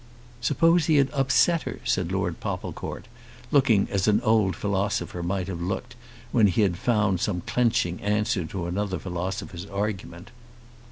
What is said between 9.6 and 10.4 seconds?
argument.